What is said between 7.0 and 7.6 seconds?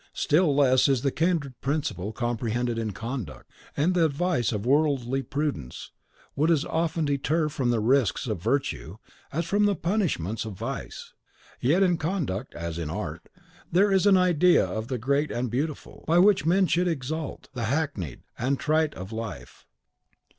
deter